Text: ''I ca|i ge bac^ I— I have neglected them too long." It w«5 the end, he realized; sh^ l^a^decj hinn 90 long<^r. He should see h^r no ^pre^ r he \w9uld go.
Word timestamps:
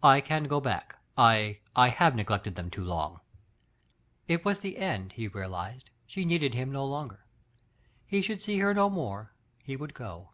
''I 0.00 0.24
ca|i 0.24 0.38
ge 0.38 0.46
bac^ 0.46 0.92
I— 1.18 1.58
I 1.74 1.88
have 1.88 2.14
neglected 2.14 2.54
them 2.54 2.70
too 2.70 2.84
long." 2.84 3.18
It 4.28 4.36
w«5 4.44 4.60
the 4.60 4.78
end, 4.78 5.14
he 5.14 5.26
realized; 5.26 5.90
sh^ 6.08 6.24
l^a^decj 6.24 6.54
hinn 6.54 6.70
90 6.70 6.78
long<^r. 6.88 7.18
He 8.06 8.22
should 8.22 8.44
see 8.44 8.58
h^r 8.60 8.76
no 8.76 8.88
^pre^ 8.88 9.10
r 9.10 9.32
he 9.64 9.76
\w9uld 9.76 9.94
go. 9.94 10.30